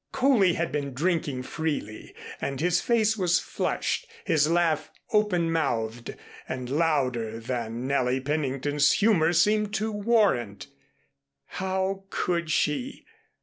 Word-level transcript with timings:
Coley 0.11 0.53
had 0.53 0.71
been 0.71 0.95
drinking 0.95 1.43
freely 1.43 2.15
and 2.41 2.59
his 2.59 2.81
face 2.81 3.15
was 3.15 3.39
flushed, 3.39 4.07
his 4.25 4.49
laugh 4.49 4.89
open 5.13 5.51
mouthed 5.51 6.15
and 6.49 6.71
louder 6.71 7.39
than 7.39 7.85
Nellie 7.85 8.19
Pennington's 8.19 8.93
humor 8.93 9.31
seemed 9.31 9.75
to 9.75 9.91
warrant. 9.91 10.65
How 11.45 12.05
could 12.09 12.49
she? 12.49 13.05